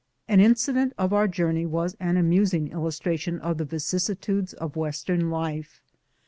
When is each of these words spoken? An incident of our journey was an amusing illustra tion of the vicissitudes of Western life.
An 0.27 0.39
incident 0.39 0.93
of 0.97 1.13
our 1.13 1.27
journey 1.27 1.67
was 1.67 1.95
an 1.99 2.17
amusing 2.17 2.69
illustra 2.71 3.19
tion 3.19 3.39
of 3.41 3.59
the 3.59 3.65
vicissitudes 3.65 4.51
of 4.55 4.75
Western 4.75 5.29
life. 5.29 5.79